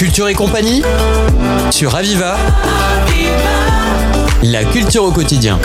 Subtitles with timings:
[0.00, 0.80] Culture et compagnie
[1.70, 2.34] sur Aviva.
[4.42, 5.58] La culture au quotidien.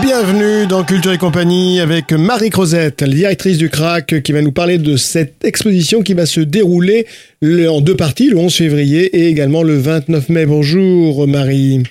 [0.00, 4.52] Bienvenue dans Culture et compagnie avec Marie Crozette, la directrice du CRAC, qui va nous
[4.52, 7.08] parler de cette exposition qui va se dérouler
[7.68, 10.46] en deux parties, le 11 février et également le 29 mai.
[10.46, 11.82] Bonjour Marie.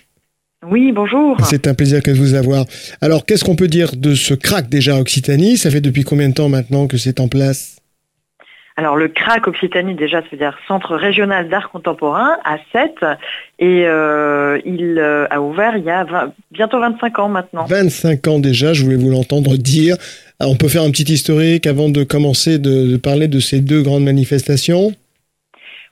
[0.72, 1.36] Oui, bonjour.
[1.50, 2.64] C'est un plaisir de vous avoir.
[3.02, 5.58] Alors, qu'est-ce qu'on peut dire de ce CRAC déjà Occitanie?
[5.58, 7.77] Ça fait depuis combien de temps maintenant que c'est en place?
[8.78, 13.04] Alors le CRAC Occitanie déjà, c'est-à-dire Centre régional d'art contemporain à 7
[13.58, 16.06] et euh, il euh, a ouvert il y a
[16.52, 17.66] bientôt 25 ans maintenant.
[17.66, 19.96] 25 ans déjà, je voulais vous l'entendre dire.
[20.40, 24.04] on peut faire un petit historique avant de commencer de, parler de ces deux grandes
[24.04, 24.92] manifestations?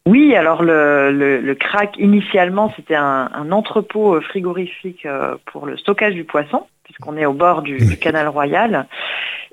[0.07, 6.23] Oui, alors le, le, CRAC initialement c'était un, entrepôt frigorifique euh, pour le stockage du
[6.23, 8.85] poisson puisqu'on est au bord du, du canal royal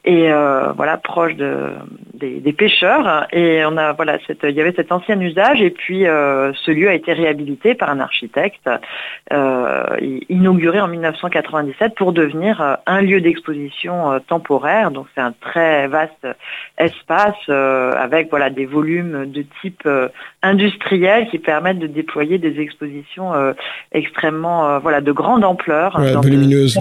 [0.04, 1.70] et euh, voilà proche de,
[2.14, 3.26] des, pêcheurs.
[3.32, 5.60] Et on a voilà cette, il y avait cet ancien usage.
[5.62, 8.68] Et puis euh, ce lieu a été réhabilité par un architecte
[9.32, 9.96] euh,
[10.28, 14.90] inauguré en 1997 pour devenir euh, un lieu d'exposition temporaire.
[14.90, 16.26] Donc c'est un très vaste
[16.78, 19.88] espace avec voilà des volumes de type
[20.42, 23.32] industriel qui permettent de déployer des expositions
[23.92, 26.00] extrêmement voilà de grande ampleur.
[26.00, 26.78] Volumineuses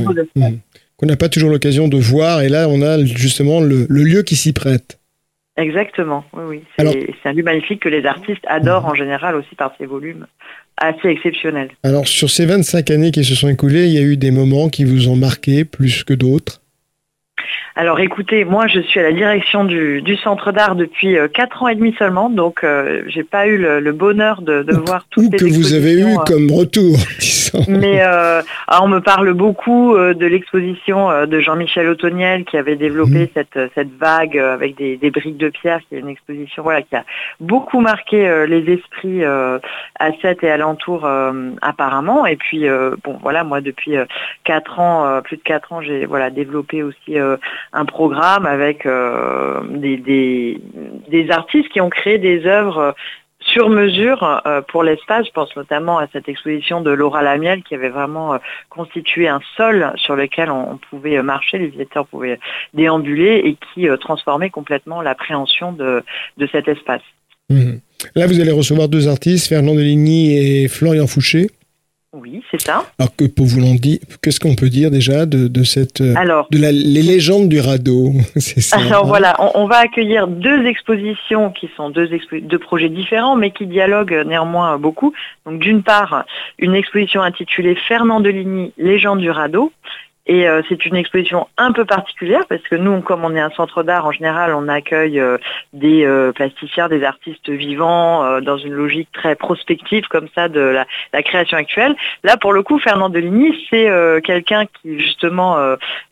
[1.01, 2.41] qu'on n'a pas toujours l'occasion de voir.
[2.41, 4.99] Et là, on a justement le, lieu qui s'y prête.
[5.57, 6.63] Exactement, oui, oui.
[6.77, 10.25] C'est un lieu magnifique que les artistes adorent en général aussi par ses volumes
[10.77, 11.69] assez exceptionnels.
[11.83, 14.69] Alors, sur ces 25 années qui se sont écoulées, il y a eu des moments
[14.69, 16.60] qui vous ont marqué plus que d'autres?
[17.75, 21.69] Alors écoutez, moi je suis à la direction du, centre d'art depuis euh, quatre ans
[21.69, 25.45] et demi seulement, donc euh, j'ai pas eu le, bonheur de, voir toutes les que
[25.45, 26.17] vous avez eu euh.
[26.25, 26.97] comme retour.
[27.67, 28.43] Mais ah,
[28.81, 33.27] on me parle beaucoup de l'exposition de Jean-Michel Autoniel qui avait développé mmh.
[33.33, 37.03] cette, cette vague avec des, briques de pierre, qui est une exposition voilà qui a
[37.41, 41.09] beaucoup marqué les esprits à Sète et alentour
[41.61, 42.25] apparemment.
[42.25, 42.65] Et puis
[43.03, 43.95] bon voilà, moi depuis
[44.45, 47.17] quatre ans, plus de quatre ans, j'ai voilà développé aussi
[47.73, 49.97] un programme avec euh, des,
[51.09, 52.95] des, artistes qui ont créé des œuvres
[53.39, 55.25] sur mesure euh, pour l'espace.
[55.27, 58.37] Je pense notamment à cette exposition de Laura Lamiel qui avait vraiment euh,
[58.69, 62.39] constitué un sol sur lequel on, pouvait marcher, les visiteurs pouvaient
[62.73, 66.03] déambuler et qui transformait complètement l'appréhension de,
[66.37, 67.01] de cet espace.
[67.49, 67.77] Mmh.
[68.15, 71.49] Là, vous allez recevoir deux artistes, Fernand Deligny et Florian Fouché.
[72.13, 72.83] Oui, c'est ça.
[72.99, 76.47] Alors que pour vous l'on dit, qu'est-ce qu'on peut dire déjà de, cette euh, alors,
[76.51, 81.51] de la, les légendes du radeau ça, Alors hein voilà, on, va accueillir deux expositions
[81.51, 82.09] qui sont deux,
[82.41, 85.13] deux projets différents, mais qui dialoguent néanmoins beaucoup.
[85.45, 86.25] Donc d'une part,
[86.59, 89.71] une exposition intitulée Fernand Deligny, légende du radeau,
[90.27, 93.49] et euh, c'est une exposition un peu particulière parce que nous, comme on est un
[93.51, 95.37] centre d'art, en général, on accueille euh,
[95.73, 100.59] des euh, plasticiens, des artistes vivants dans une logique très prospective comme ça de
[101.11, 101.95] la, création actuelle.
[102.23, 103.89] Là, pour le coup, Fernand Deligny, c'est
[104.23, 105.57] quelqu'un qui justement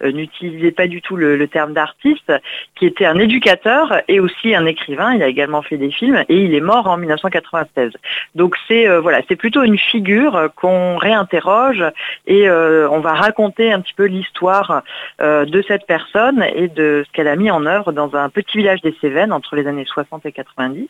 [0.01, 2.31] n'utilisait pas du tout le, le terme d'artiste,
[2.75, 5.13] qui était un éducateur et aussi un écrivain.
[5.13, 7.93] Il a également fait des films et il est mort en 1996.
[8.35, 11.83] Donc c'est voilà, c'est plutôt une figure qu'on réinterroge
[12.27, 14.83] et on va raconter un petit peu l'histoire
[15.21, 18.57] euh, de cette personne et de ce qu'elle a mis en œuvre dans un petit
[18.57, 20.87] village des Cévennes entre les années 60 et 90.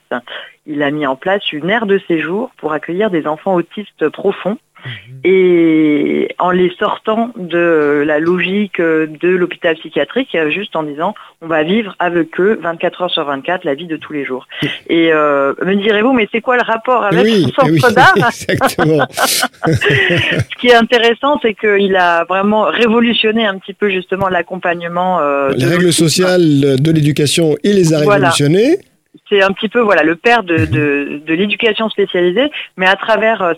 [0.66, 4.58] Il a mis en place une aire de séjour pour accueillir des enfants autistes profonds.
[5.24, 11.64] Et en les sortant de la logique de l'hôpital psychiatrique, juste en disant on va
[11.64, 14.48] vivre avec eux 24 heures sur 24 la vie de tous les jours.
[14.88, 18.16] Et euh, me direz-vous, mais c'est quoi le rapport avec oui, son oui, d'art?
[18.32, 18.56] Ce
[20.60, 25.20] qui est intéressant, c'est qu'il a vraiment révolutionné un petit peu justement l'accompagnement.
[25.22, 28.80] Euh, les règles sociales de l'éducation, il les a révolutionnées
[29.30, 33.42] c'est un petit peu voilà le père de, de, de l'éducation spécialisée, mais à travers
[33.42, 33.54] euh,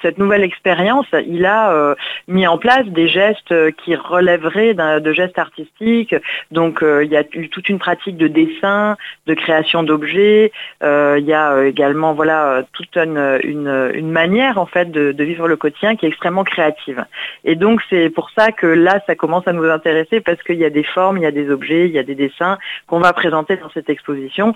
[0.00, 1.94] cette nouvelle expérience, il a euh,
[2.28, 6.14] mis en place des gestes euh, qui relèveraient de gestes artistiques.
[6.50, 8.96] Donc il y a eu toute une pratique de dessin,
[9.26, 10.52] de création d'objets.
[10.82, 15.96] il y a également voilà toute une, une, manière en fait de, vivre le quotidien
[15.96, 17.04] qui est extrêmement créative.
[17.44, 20.64] Et donc c'est pour ça que là ça commence à nous intéresser parce qu'il y
[20.64, 23.12] a des formes, il y a des objets, il y a des dessins qu'on va
[23.12, 24.54] présenter dans cette exposition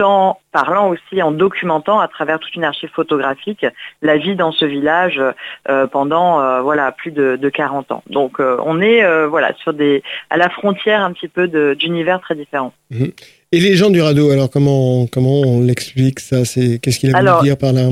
[0.00, 3.66] en parlant aussi, en documentant à travers toute une archive photographique
[4.02, 5.20] la vie dans ce village
[5.68, 8.02] euh, pendant euh, voilà plus de, 40 ans.
[8.08, 12.34] Donc euh, on est voilà sur des à la frontière un petit peu d'univers très
[12.34, 12.72] différents.
[12.90, 13.12] Mhm.
[13.54, 17.20] Et les gens du radeau, alors comment comment on l'explique ça C'est qu'est-ce qu'il a
[17.20, 17.82] voulu dire par là?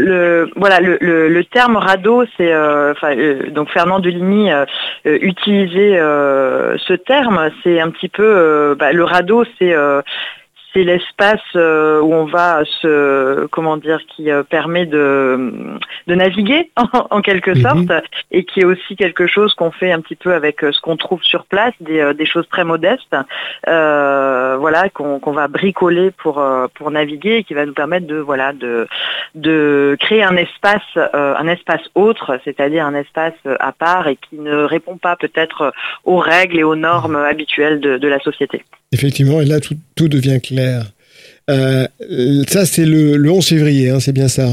[0.00, 2.52] le, voilà, le, le, terme radeau, c'est
[3.50, 4.50] donc Fernand Deligny
[5.04, 7.50] utilisait ce terme.
[7.64, 9.74] C'est un petit peu bah, le radeau, c'est
[10.78, 15.50] c'est l'espace euh, où on va se, comment dire, qui euh, permet de,
[16.06, 16.70] de naviguer
[17.10, 17.62] en, quelque mhm.
[17.62, 20.96] sorte, et qui est aussi quelque chose qu'on fait un petit peu avec ce qu'on
[20.96, 23.16] trouve sur place, des, des choses très modestes,
[23.66, 26.44] voilà, qu'on va bricoler pour
[26.74, 28.86] pour naviguer, et qui va nous permettre de voilà de
[29.34, 30.82] de créer un espace
[31.12, 35.72] un espace autre, c'est-à-dire un espace à part et qui ne répond pas peut-être
[36.04, 38.62] aux règles et aux normes habituelles de, de la société.
[38.90, 40.67] Effectivement, et là tout, tout devient clair.
[41.50, 41.86] Euh,
[42.46, 44.48] ça, c'est le, le, 11 février, hein, c'est bien ça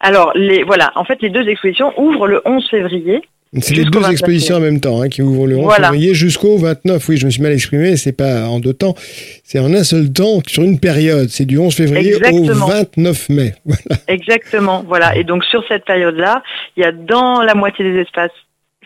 [0.00, 3.22] Alors, les, voilà, en fait, les deux expositions ouvrent le 11 février.
[3.60, 7.06] C'est les deux expositions en même temps hein, qui ouvrent le 11 février jusqu'au 29.
[7.06, 8.94] Oui, je me suis mal exprimé, c'est pas en deux temps,
[9.44, 11.28] c'est en un seul temps sur une période.
[11.28, 13.54] C'est du 11 février au 29 mai.
[13.66, 14.00] Voilà.
[14.08, 15.16] Exactement, voilà.
[15.16, 16.42] Et donc sur cette période-là,
[16.78, 18.32] il y a dans la moitié des espaces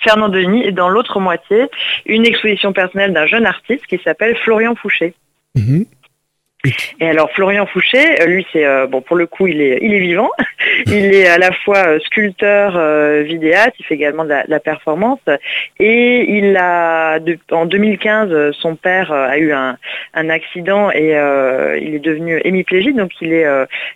[0.00, 1.67] Fernand Denis et dans l'autre moitié,
[2.05, 5.14] une exposition personnelle d'un jeune artiste qui s'appelle Florian Fouché.
[5.55, 5.87] Mhm.
[7.00, 9.92] Et alors Florian Fouché, euh, lui c'est euh, bon pour le coup il est il
[9.94, 10.30] est vivant,
[10.86, 12.72] il est à la fois euh, sculpteur,
[13.24, 15.20] vidéaste, il fait également de la, performance.
[15.78, 17.18] Et il a
[17.50, 19.76] en 2015 son père a eu un,
[20.14, 21.10] un accident et
[21.80, 22.96] il est devenu hémiplégique.
[22.96, 23.46] Donc il est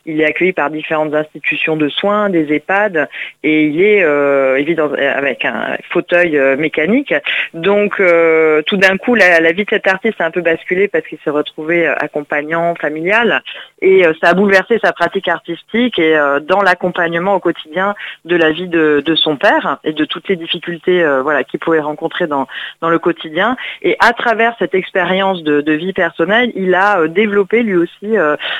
[0.06, 3.08] il est accueilli par différentes institutions de soins, des EHPAD
[3.42, 7.14] et il est vit dans, avec un fauteuil mécanique.
[7.54, 11.06] Donc tout d'un coup la, la, vie de cet artiste a un peu basculé parce
[11.06, 13.42] qu'il s'est retrouvé accompagnant familial.
[13.82, 17.94] Et euh, ça a bouleversé sa pratique artistique et euh, dans l'accompagnement au quotidien
[18.24, 21.80] de la vie de, son père et de toutes les difficultés euh, voilà qu'il pouvait
[21.80, 22.46] rencontrer dans,
[22.80, 23.56] dans le quotidien.
[23.82, 28.16] Et à travers cette expérience de, vie personnelle il a développé lui aussi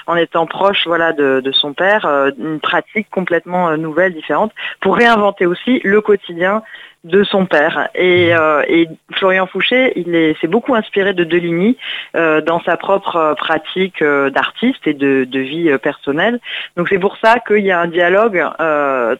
[0.07, 2.07] en étant proche voilà de son père
[2.39, 6.63] une pratique complètement nouvelle différente pour réinventer aussi le quotidien
[7.05, 7.88] de son père.
[7.94, 11.76] Et, euh, et Florian Fouché, il s'est beaucoup inspiré de Deligny
[12.14, 16.41] euh, dans sa propre euh, pratique d'artiste et de, de vie personnelle.
[16.76, 18.44] Donc c'est pour ça qu'il y a un dialogue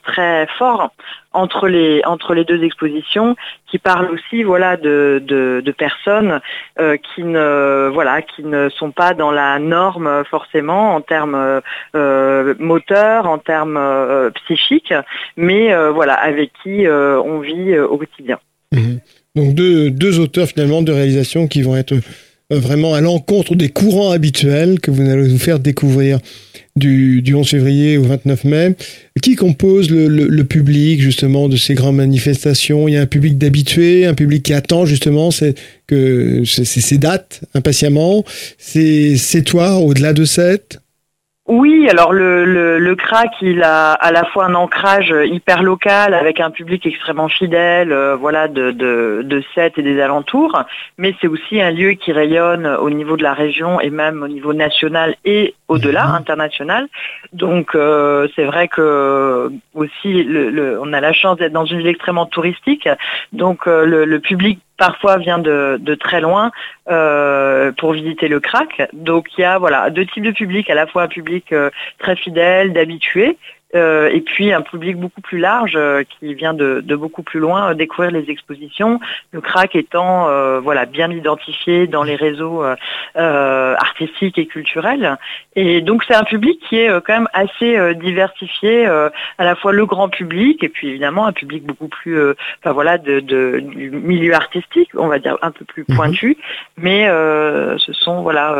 [0.05, 0.91] très fort
[1.33, 3.37] entre les entre les deux expositions
[3.71, 6.41] qui parlent aussi voilà de, de, personnes
[6.81, 11.61] euh, qui ne voilà qui ne sont pas dans la norme forcément en termes
[11.95, 14.95] euh, moteurs en termes euh, psychiques
[15.37, 18.39] mais voilà avec qui on vit au quotidien
[18.73, 18.97] mmh.
[19.37, 21.95] donc deux, deux auteurs finalement de réalisation qui vont être
[22.51, 26.19] vraiment à l'encontre des courants habituels que vous allez nous faire découvrir
[26.77, 28.77] du, du 11 février au 29 mai.
[29.23, 32.89] Qui compose le, le, public justement de ces grandes manifestations?
[32.89, 35.55] Il y a un public d'habitués, un public qui attend justement c'est
[35.87, 38.25] que ces dates impatiemment.
[38.59, 40.81] C'est toi au-delà de cette
[41.51, 46.15] oui, alors le, le, le, crack, il a à la fois un ancrage hyper local
[46.15, 50.63] avec un public extrêmement fidèle, euh, voilà, de, de, de Sète et des alentours,
[50.97, 54.29] mais c'est aussi un lieu qui rayonne au niveau de la région et même au
[54.29, 56.15] niveau national et au-delà, mhm.
[56.17, 56.89] international.
[57.33, 61.87] Donc euh, c'est vrai que aussi, le, on a la chance d'être dans une ville
[61.87, 62.89] extrêmement touristique,
[63.33, 66.51] donc euh, le, public parfois vient de, de très loin
[66.91, 68.89] euh, pour visiter le crack.
[68.93, 71.55] Donc il y a voilà deux types de publics, à la fois un public
[71.99, 73.39] très fidèle, d'habitués,
[73.77, 77.39] euh, et puis un public beaucoup plus large euh, qui vient de, de, beaucoup plus
[77.39, 78.99] loin euh, découvrir les expositions.
[79.31, 80.29] Le crack étant
[80.61, 82.65] voilà bien identifié dans les réseaux
[83.15, 85.17] artistiques et culturels.
[85.55, 89.11] Et donc c'est un public qui est quand même assez diversifié, à
[89.45, 92.19] la fois le grand public et puis évidemment un public beaucoup plus,
[92.59, 95.97] enfin voilà, de, de, du milieu artistique, on va dire un peu plus mhm.
[95.97, 96.37] pointu.
[96.77, 98.57] Mais ce sont voilà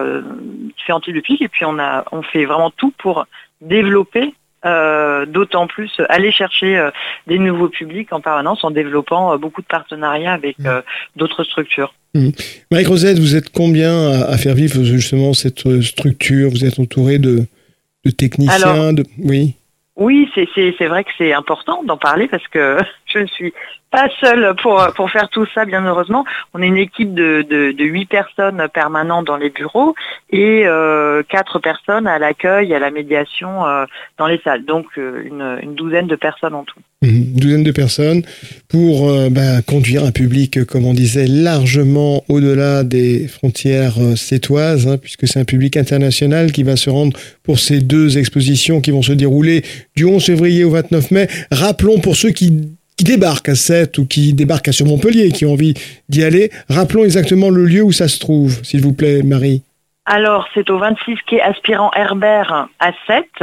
[0.77, 3.27] différents types de publics et puis on a on fait vraiment tout pour
[3.61, 4.35] développer
[4.67, 6.91] euh, d'autant plus aller chercher euh,
[7.27, 10.81] des nouveaux publics en permanence en développant euh, beaucoup de partenariats avec mmh.
[11.17, 11.95] d'autres structures.
[12.15, 12.31] Mmh.
[12.71, 16.51] Mike Rosette, vous êtes combien à, faire vivre justement cette structure?
[16.51, 17.47] Vous êtes entouré de,
[18.05, 19.05] de techniciens de...
[19.19, 19.55] Oui.
[19.97, 22.79] Oui, c'est vrai que c'est important d'en parler parce que
[23.13, 23.53] je ne suis
[23.91, 26.25] pas seule pour, pour faire tout ça, bien heureusement.
[26.55, 29.95] On est une équipe de, de, de 8 personnes permanentes dans les bureaux
[30.31, 33.85] et euh, 4 personnes à l'accueil, à la médiation euh,
[34.17, 34.65] dans les salles.
[34.65, 36.79] Donc euh, une, une, douzaine de personnes en tout.
[37.03, 38.23] Une douzaine de personnes
[38.69, 44.99] pour euh, bah, conduire un public, comme on disait, largement au-delà des frontières sétoises, hein,
[44.99, 49.03] puisque c'est un public international qui va se rendre pour ces deux expositions qui vont
[49.03, 49.63] se dérouler
[49.97, 51.29] du 11 février au 29 mai.
[51.51, 55.47] Rappelons pour ceux qui qui débarquent à Sète ou qui débarquent à sur Montpellier, qui
[55.47, 55.73] ont envie
[56.11, 56.51] d'y aller.
[56.69, 59.63] Rappelons exactement le lieu où ça se trouve, s'il vous plaît, Marie.
[60.05, 63.43] Alors, c'est au 26 quai Aspirant Herbert à Sète.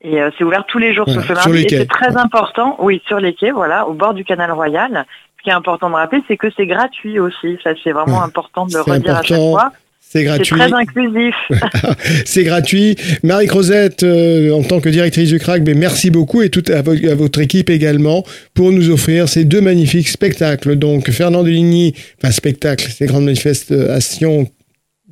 [0.00, 1.66] Et euh, c'est ouvert tous les jours ce mardi.
[1.66, 5.06] Et c'est très important, oui, sur les quais, voilà, au bord du canal Royal.
[5.36, 7.58] Ce qui est important de rappeler, c'est que c'est gratuit aussi.
[7.62, 9.70] Ça, c'est vraiment important de le redire à chaque fois.
[10.10, 10.56] C'est gratuit.
[10.58, 11.34] C'est très inclusif.
[12.24, 12.96] c'est gratuit.
[13.22, 17.40] Marie-Crosette, euh, en tant que directrice du CRAC, ben, merci beaucoup et tout à, votre
[17.40, 18.24] équipe également
[18.54, 20.76] pour nous offrir ces deux magnifiques spectacles.
[20.76, 24.48] Donc, Fernand Deligny, enfin, spectacle, ces grandes manifestations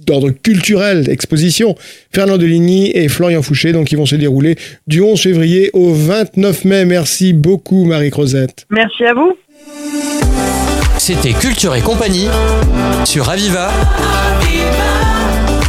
[0.06, 1.74] d'ordre culturel, exposition,
[2.14, 6.64] Fernand Deligny et Florian Fouché, donc qui vont se dérouler du 11 février au 29
[6.64, 6.84] mai.
[6.86, 8.66] Merci beaucoup, Marie-Crosette.
[8.70, 9.34] Merci à vous.
[10.96, 12.28] C'était Culture et compagnie
[13.04, 13.70] sur Aviva.